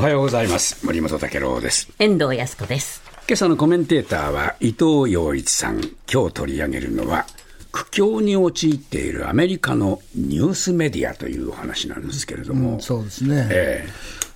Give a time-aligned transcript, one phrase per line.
[0.00, 0.86] おはようございます。
[0.86, 1.92] 森本武郎です。
[1.98, 3.02] 遠藤康子です。
[3.28, 5.82] 今朝のコメンテーターは伊藤洋一さん。
[6.10, 7.26] 今日取り上げるのは
[7.70, 13.86] 苦境に陥っているアメリカのニュースメディアというお話なんですけれども、うん、そうですね、え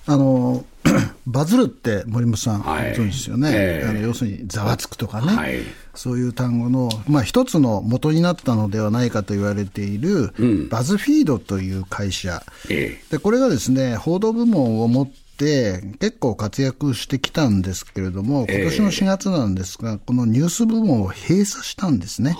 [0.05, 0.63] ー、あの
[1.25, 5.61] バズるって森本さん、はい、ご存知ですよね、えー、あの要するにざわつくとかね、はい、
[5.95, 22.35] そういう単語の、まあ、一つの元になったのではないかと言われている、うん、バズフィードという会社、えー、でこれがですね報道部門を持って結構活躍してきたんですけれども、今年の4月なんですが、このニュース部門を閉鎖したんですね。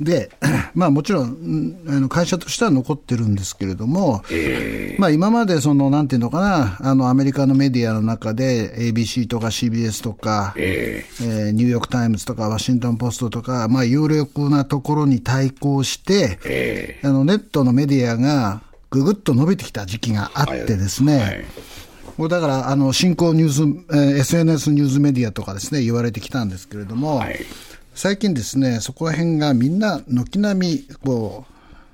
[0.00, 0.30] で、
[0.74, 18.62] まあもちろん、あの会社としては残ってるんですけれども、えー、まあ今までその、なんていうのかな、あのアメリカのメディアの中で ABC とか CBS とか、えー、えー、ニューヨークタイムズとかワシントンポストとか、まあ有力なところに対抗して、えー、あのネットのメディアが
[18.92, 21.44] ぐぐっと伸びてきた時期があってですね、はい。
[22.18, 23.62] これだから、あの、新興ニュース、
[23.96, 27.40] えー、SNS ニュースメディアとかですね、言われてきたんですけれども、はい、
[27.94, 31.52] 最近ですね、そこら辺がみんな軒並み、こう、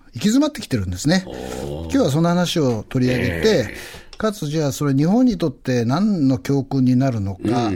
[0.08, 1.24] 行き詰まってきてるんですね。
[1.24, 7.70] 今日はその話を取り上げて、えーかつ、じゃあ、それ、日本にとって何の教訓になるのか、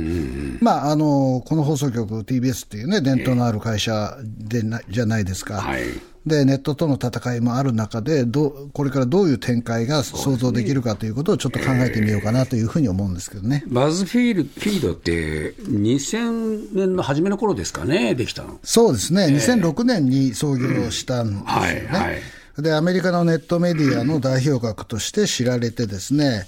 [0.60, 5.60] まあ、あの、この放送局、TBS っていうね、伝統のある会社でな、じゃないですか。
[5.60, 5.82] はい
[6.26, 13.64] で、ネットとの戦いもある中で、どこれからどういう展開が想像できるかということをちょっと考えてみようかなというふうに思うんですけどね。
[13.66, 18.60] バズフィールフィードって、2000年の初めの頃ですかね、できたの。
[18.62, 21.42] そうですね、2006年に創業したんですよね。
[21.42, 22.22] うん、はいはい。
[22.58, 26.44] で、アメリカのネットメディアの代表格として知られてですね、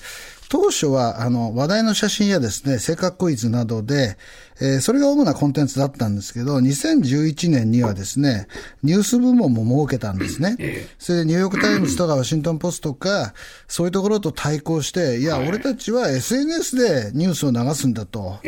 [0.55, 4.17] 当初は、あの、話題の写真やですね、性格クイズなどで、
[4.61, 8.47] えー、それが主なコンテンツだったんですけど、2011年にはですね、
[8.85, 10.57] ニュース部門も設けたんですね。
[10.97, 13.35] それでニューヨークタイムズとかワシントンポストとか、
[13.67, 18.39] そういうところと対抗して、いや、俺たちは SNS でニュースを流すんだと。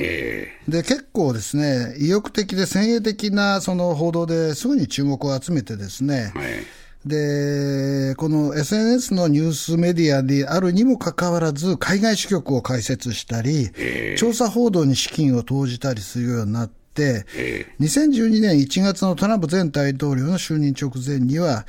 [0.68, 6.32] で、結構ですね、意欲的で先鋭的なその報道ですぐに注目を集めてですね、
[7.06, 13.70] で、この SNS のニュースメディアであるにもかかわらず、海外支局を開設したり、
[14.18, 17.24] 調査報道に資金を投じたりするようになって、
[17.80, 21.64] 2012年1月のトランプ前大統領の就任直前には、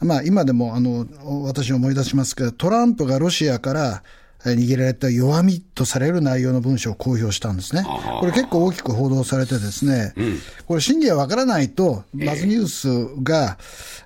[0.00, 1.06] まあ今でもあの、
[1.44, 4.02] 私思い出しますけど、トランプがロシアから
[4.44, 7.84] 握られた弱みとされる内容の文書を公表したんですね。
[8.20, 13.58] これ結構大きく報道されてですね、うん、これ真偽はわからないと、バズニュースが、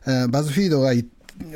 [0.06, 0.93] えー、バズフィードが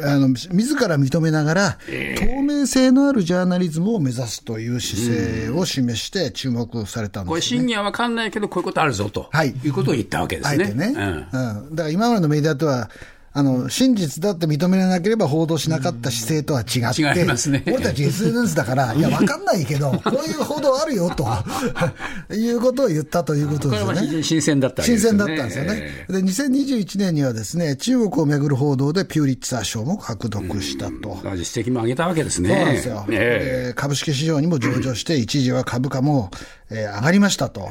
[0.05, 1.79] あの自ら認めながら、
[2.17, 10.73] 透明性のあるジャーナリズムを目指すという姿勢を示して注目されたんです、ね、これ、真偽は分かんないけど、こういうことあるぞと、はい、いうことを言ったわけですね。
[10.73, 10.95] ね。
[11.33, 12.91] うん、うん、だから今までのメディアとは
[13.35, 17.63] あの、真実だって認めなければ報道しなかった姿勢とは違って、違いますね。
[17.67, 24.23] 俺たち SNS だから、いや、 わかんないけど、こういう報道あるよ、ということを言ったということですよね。
[24.23, 24.87] 新鮮だったね。
[24.87, 26.07] 新鮮だったんですよね。
[26.11, 31.19] で、2021年にはですね、中国をめぐる報道でピューリッツァー賞も獲得したと。
[31.35, 32.51] 実績も上げたわけですね。
[32.51, 32.75] そうなん。
[32.75, 33.07] ですよ。
[33.11, 36.31] えー、株式市場にも上場して、一時は株価も、
[36.75, 37.71] えー、上がりましたと。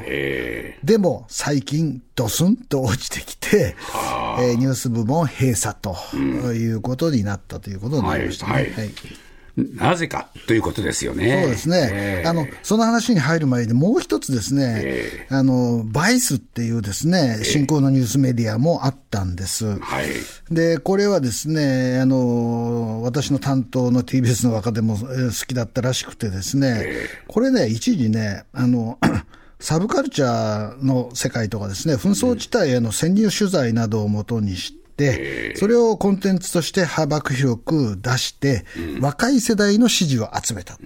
[0.84, 3.74] でも、最近、ドスンと落ちてきて、
[4.38, 5.96] えー、ニュース部門閉鎖と
[6.52, 8.52] いうことになったということになりましたね。
[8.52, 8.90] はい、はい
[9.56, 11.42] なぜかということですよね。
[11.42, 11.90] そうですね。
[11.92, 19.78] えー、あの、その話に入る前にもう一つですね、えー、あの、バイスっていうですね、新興のニュースメディアもあったんです。
[19.78, 20.06] はい。
[20.50, 25.06] で、これはですね、あの、私の担当の TBS の若手も好
[25.46, 28.98] きだったらしくてですね、えー、これね、一時ね、あの、
[29.60, 34.81] サブカルチャーの世界とかですね、紛争地帯への潜入取材などをもとにして、
[35.56, 38.64] それをコンテンツとして幅広く出して、
[39.00, 40.76] 若い世代の支持を集めた。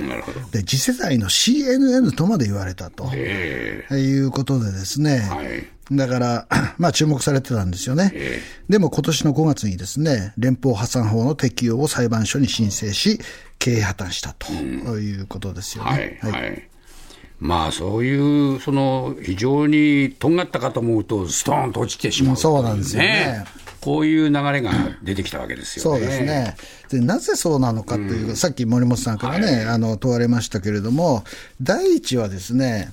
[0.53, 3.07] で、次世代の CNN とまで言われたと。
[3.15, 5.23] いうことでですね、
[5.93, 6.47] だから、
[6.79, 8.13] まあ注目されてたんですよね。
[8.69, 13.21] でも今年の5月にですね、連邦破産法の適用を裁判所に申請し、
[13.59, 14.53] 経営破綻したと。
[14.53, 16.19] いうことですよね。
[16.23, 16.69] はい、はい。
[17.39, 23.45] まあそういうその非常にとんがったかと思うと、ストーンと落ちてしまう、ね、そうなんですよね。
[23.87, 26.01] こういう流れが出てきたわけですよね。
[26.01, 26.57] そうですね。
[26.91, 31.23] で、なぜそうなのかという、うん、さっき森本さんからね、はい、あの、問われましたけれども、
[31.63, 32.93] 第一はですね、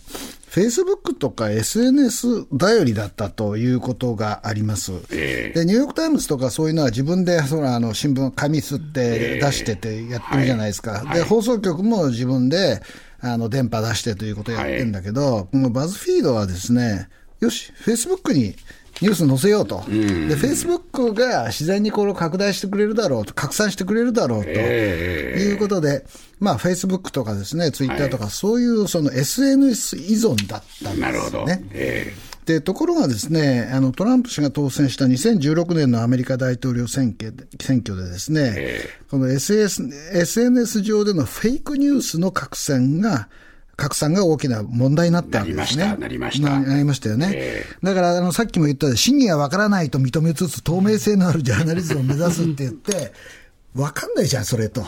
[0.49, 4.91] フェイスブックとか SNS 頼りだったということがあります。
[5.11, 11.01] えー、で、ニューヨークタイムズとかそういうのは自分で、そのあの新聞、紙すって出しててやってるじゃないですか。
[11.03, 12.83] えーはい、で、放送局も自分で、
[13.19, 17.09] あの、電波出してということをやってるんだけど、はい、バズフィードはですね、
[17.39, 18.55] よし、フェイスブックに
[19.03, 26.05] ニュース載せようと、でフェイスブックが自然にこれを拡大してくれるだろうと、拡散してくれるだろうということで、
[26.39, 30.99] まあ、フェイスブックとかですね、ツイッターとか、そういうその SNS 依存だったんですよね。
[31.01, 31.45] なるほど。
[31.71, 43.29] えーで、ところがですね、あの、トランプ氏が当選した2016年のアメリカ大統領選挙で選挙でですね、えー、この SS SNS 上でのフェイクニュースの拡散が、
[43.75, 45.95] 拡散が大きな問題になったわけですね。
[45.99, 46.69] なりました、なりました。
[46.71, 47.31] なりましたよね。
[47.33, 53.13] えー、だから、あの、さっきも言った真偽がわからないと認めつつ、透明性のあるジャーナリズムを目指すって言って、
[53.75, 54.85] わかんないじゃん、それと。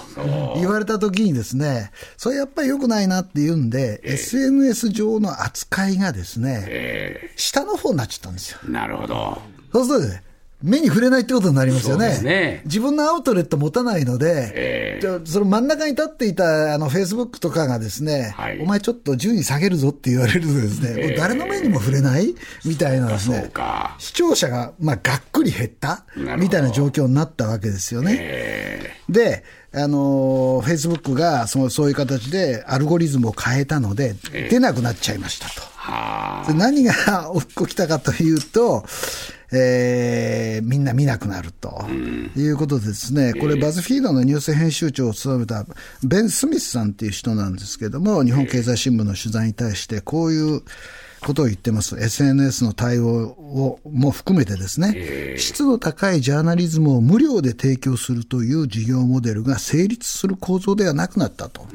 [0.57, 8.59] 言われたときにですね、それやっぱり良くないなって言うんで、えー、SNS 上の扱いがですね、えー、下の方になっちゃったんですよ。
[8.69, 9.41] なるほど。
[9.73, 10.23] そうするとね、
[10.65, 12.19] 目に触れないってことになりますよね。
[12.21, 12.61] ね。
[12.65, 22.33] 自分のアウトレット持たないので、えー、その真ん中に立っていたあのフェイスブックとかがですね、はい、お前ちょっと順位下げるぞって言われるとですね、えー、誰の目にも触れない
[22.65, 23.51] みたいなですね、
[23.99, 26.05] 視聴者が、まあ、がっくり減った
[26.37, 28.17] みたいな状況になったわけですよね。
[28.19, 34.15] えー、で、あの、フェイスブックがそのそういう形でアルゴリズムを変えたので、
[34.49, 35.75] 出なくなっちゃいましたと。
[36.53, 38.85] 何が 起きたかというと、
[39.51, 41.85] えー、みんな見なくなると。
[42.35, 44.05] いうことでですね、これ、バズフィー。
[44.05, 45.65] ドのニュース編集長を務めた
[46.03, 50.61] ベン・スミスさんっていう人なんですけども、日本経済新聞の取材に対して、こういう
[51.25, 51.97] ことを言ってます。
[51.99, 61.65] SNS の対応をも含めてですね、質の高いジャーナリズムを無料で提供するという事業モデルが成立する構造ではなくなったと。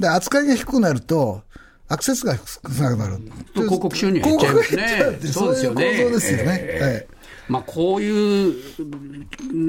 [0.00, 1.42] で、扱いが低くなると、
[1.88, 3.18] アクセスが少なくなる。
[3.54, 5.18] 広告収入減っちゃいますね。
[5.32, 5.96] そうですよね。
[5.96, 6.58] 構造ですよね。
[6.60, 7.06] えー、はい。
[7.48, 8.52] まあ、こういう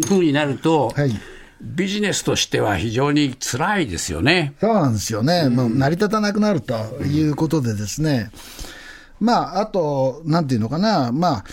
[0.06, 1.12] ふうになると、はい、
[1.62, 4.56] ビジネスとしては非常に辛いですよね。
[4.60, 5.44] そうなんですよね。
[5.46, 6.74] うん、もう成り立たなくなると
[7.04, 8.32] いうことでですね。
[9.22, 11.44] うん、まあ、あと、なんていうのかな、まあ、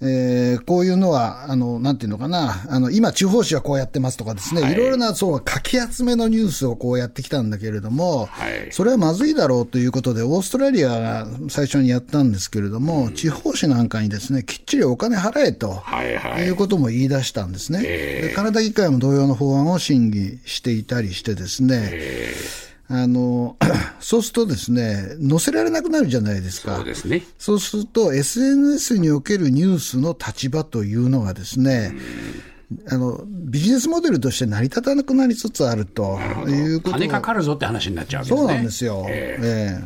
[0.00, 17.82] えー、こういうのは、あの、なんていうのかな、あの、今、地方紙はこうやってますとかですね、はい、いろいろな、そう、書き集めのニュースをこうやってきたんだけれども、はい、それはまずいだろうということで、オーストラリアが最初にやったんですけれども、うん、地方紙なんかにですね、きっちりお金払えと、はいはい、いうことも言い出したんですね。
[17.82, 21.92] でカナダ議会も同様の法案を審議していたりしてですね、
[22.88, 23.56] あの、
[24.00, 26.76] そうするとですね、載せられなくなるじゃないですか。
[26.76, 27.22] そうですね。
[27.38, 31.94] そうすると、SNS におけるニュースの立場というのがですね、
[32.90, 38.38] あの、ビジネスモデルとして成り立たなくなりつつあるということ金かかるぞって話になっちゃうわけですね。
[38.38, 39.06] そうなんですよ。
[39.08, 39.84] えー、えー、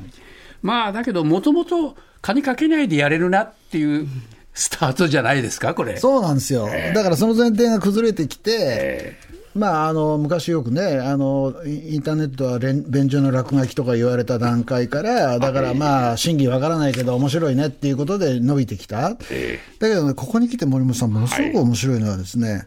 [0.63, 4.09] まあ、だけど、もともと金かけないでやれるなっていう
[4.55, 5.99] スタートじゃないですか、これ。
[5.99, 6.69] そうなんですよ。
[6.73, 22.67] えー、だからその前提が崩れてきて、えーまあ、あの昔よくねあの、インターネットは便所の落書きとか言われた段階から、だからまあ、真偽わからないけど、面白いねっていうことで伸びてきた、だけどね、ここに来て森本さん、ものすごく面白いのはですね、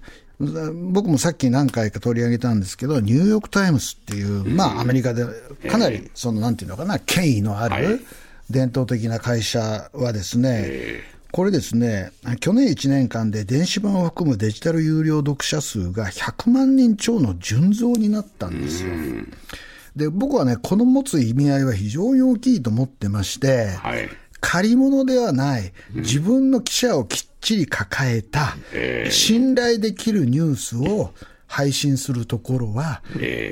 [0.92, 5.26] 僕もさっき何回か取り上げたんですけど、ニューヨーク・タイムズっていう、まあ、アメリカで
[5.70, 8.02] かなり、そのなんていうのかな、権威のある
[8.50, 11.02] 伝統的な会社はですね、
[11.32, 12.12] これですね、
[12.42, 18.90] 去年1年間で電子版を含むデジタル有料読者数が100万人超の純増になったんですよ。
[19.96, 24.10] で、僕はね、この持つ意味合いは非常に大きいと思ってまして、はい、
[24.42, 28.58] 借り物ではない、自分の記者をきっちり抱えた、
[29.10, 31.14] 信頼できるニュースを
[31.52, 33.02] 配信するところは、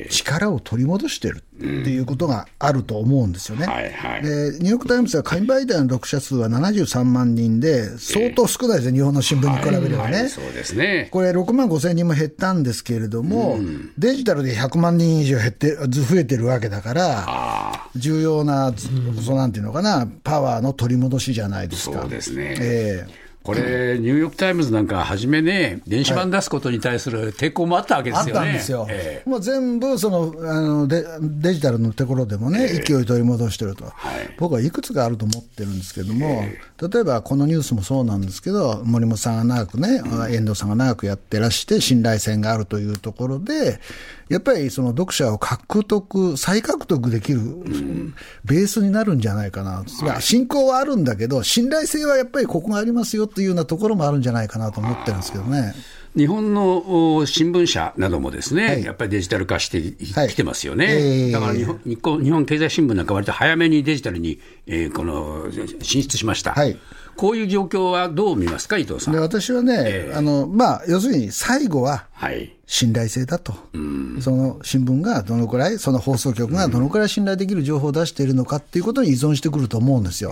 [0.10, 3.66] 力を取り戻してるっていうことがあると思うんですよね。
[3.68, 9.96] はいはい、でニューヨーク・タイムズは紙媒体の読者数は73万人で、相当少ないですよ、日本の新聞に比べればね。
[9.98, 18.74] はいはい、そうですねこれ、6万5千人も減ったんですけれども、うん、デジタルで100万人以上減って増えてるわけだから、重要な、
[19.22, 22.04] そうなんていうのかな、パワーの取り戻しじゃないですか。
[22.04, 22.56] そうですね。
[22.62, 28.40] えーこれ、ニューヨーク・タイムズなんか、初めね、電子版出すことに対する抵抗もあったわけですよね。
[28.40, 28.88] あったんですよ。
[28.90, 33.94] えー、もう全部そのあのデ、デジタルのところでもね、勢い取り戻してると、はい、
[34.38, 43.80] 僕はいくつかあると思ってるんですけども、えー、例えばこのニュースもそうなんですけど、森本さんが長くね、遠藤さんが長くやってらして、信頼性があるというところで、
[44.30, 47.42] やっぱりその読者を獲得、再獲得できる
[48.46, 55.74] ベースになるんじゃないかな、はい、信仰はあるんだけど、信頼性はやっぱりここがありますよというようなところもあるんじゃないかなと思ってるんですけどね。
[56.16, 61.80] 日本の新聞社などもですね、はい、やっぱりデジタル化してき、はい、てますよね、えー、だから日本
[62.24, 65.46] 日本経済新聞なんか割と早めにデジタルに、えー、この
[65.84, 66.54] 進出しました。
[66.54, 66.78] はい。
[67.16, 69.14] こういう状況はどう見ますか、伊藤さん？
[69.14, 72.08] で私はね、えー、あのまあ、要するに最後は
[72.66, 73.54] 信頼性だと、
[74.22, 80.32] その新聞がどのくらい、その放送局がどのくらい信頼できる情報を出しているのかっていうことに依存してくると思うんですよ。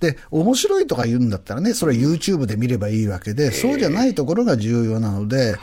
[0.00, 5.54] で、面白いとか言うんだったらね、それは YouTube で見ればいいわけで、そうじゃないところが重要なので、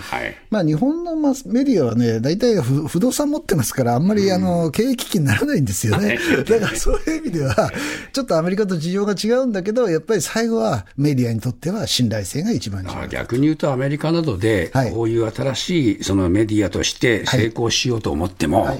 [0.51, 6.17] まあ、日本のマスメディアはね、大体不動産持ってますから、あんまりあの経営危機にならないんですよね。
[6.47, 7.71] だからそういう意味では、
[8.13, 13.07] ちょっとアメリカと事情が違うんだけど、やっぱり最後はメディアにとっては信頼性が一番重要。
[13.09, 18.79] 逆に言うと、アメリカなどで、こういう新しいそのメディアとして成功しようと思っても、はい。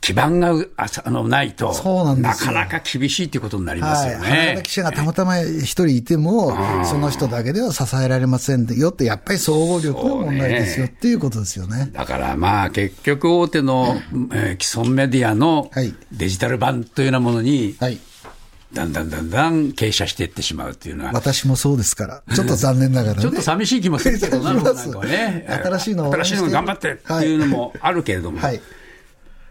[0.00, 1.74] 基盤があのないと、
[2.16, 4.54] なかなか厳しいということになりますよね。
[4.54, 11.90] はい、記者がたまたま一人いても、その人だけでは支えられませんよって、やっぱり総合力の問題ですよっていうことですよね。
[11.92, 14.00] だからまあ、結局大手の、
[14.32, 15.70] えー、既存メディアの
[16.12, 17.98] デジタル版というようなものに、はい
[18.72, 21.12] だんだんだんだん傾斜していってしまうっていうのは。
[21.12, 24.72] 私もそうですから、ちょっと残念ながら、ね、 ちょっと寂しい気もするけどな、なんか
[25.06, 25.46] ね。
[25.48, 28.40] 新しいの新しいの頑張ってっていうのもあるけれども。
[28.40, 28.60] はい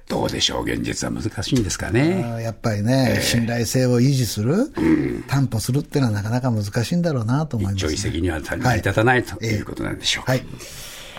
[0.09, 2.41] どうでしょう、現実は難しいんですかね。
[2.41, 10.23] やっぱりね、えー、信頼性を維持する、うん、担保するっていうのはなかなか難しいんだろうなと思います、ね、一朝一夕には成り立たない、はい、ということなんでしょう。
[10.27, 10.43] はい、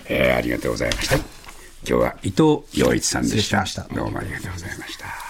[0.06, 1.14] えー、ありがとうございました。
[1.16, 1.24] 今
[1.84, 3.64] 日は伊藤洋一さんでした。
[3.94, 5.29] どうもありがとうございました。